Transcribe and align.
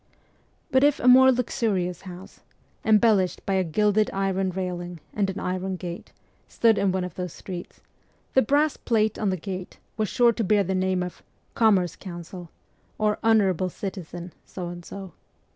But 0.71 0.83
if 0.83 0.99
a 0.99 1.07
more 1.07 1.31
luxurious 1.31 2.01
house, 2.01 2.39
embellished 2.83 3.45
by 3.45 3.53
a 3.53 3.63
gilded 3.63 4.09
iron 4.11 4.49
railing 4.49 4.99
and 5.13 5.29
an 5.29 5.39
iron 5.39 5.75
gate, 5.75 6.11
stood 6.47 6.79
in 6.79 6.91
one 6.91 7.03
of 7.03 7.13
those 7.13 7.33
streets, 7.33 7.81
the 8.33 8.41
brass 8.41 8.77
plate 8.77 9.19
on 9.19 9.29
the 9.29 9.37
gate 9.37 9.77
was 9.97 10.09
sure 10.09 10.33
to 10.33 10.43
bear 10.43 10.63
the 10.63 10.73
name 10.73 11.03
of' 11.03 11.21
Commerce 11.61 11.95
Counsel' 11.95 12.49
or' 12.97 13.19
Honourable 13.23 13.69
Citizen' 13.69 14.33
So 14.53 14.69
and 14.69 14.83
So. 14.83 15.13